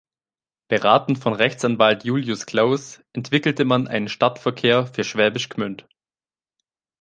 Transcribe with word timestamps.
Beraten 0.67 1.15
von 1.15 1.33
Rechtsanwalt 1.33 2.03
Julius 2.05 2.47
Klaus 2.47 3.03
entwickelte 3.13 3.65
man 3.65 3.87
einen 3.87 4.07
Stadtverkehr 4.09 4.87
für 4.87 5.03
Schwäbisch 5.03 5.49
Gmünd. 5.49 5.85